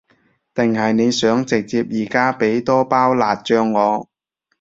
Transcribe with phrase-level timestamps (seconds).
[0.55, 4.09] 定係你想直接而家畀多包辣醬我？